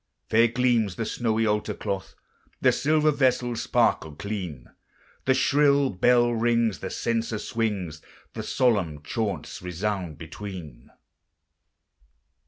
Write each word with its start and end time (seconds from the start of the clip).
Fair 0.31 0.47
gleams 0.47 0.95
the 0.95 1.05
snowy 1.05 1.45
altar 1.45 1.75
cloth, 1.75 2.15
The 2.59 2.71
silver 2.71 3.11
vessels 3.11 3.61
sparkle 3.61 4.15
clean, 4.15 4.65
The 5.25 5.35
shrill 5.35 5.91
bell 5.91 6.33
rings, 6.33 6.79
the 6.79 6.89
censer 6.89 7.37
swings, 7.37 8.01
And 8.33 8.43
solemn 8.43 9.03
chaunts 9.03 9.61
resound 9.61 10.17
between. 10.17 10.89